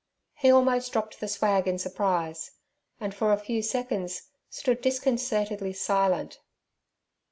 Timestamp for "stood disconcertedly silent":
4.49-6.39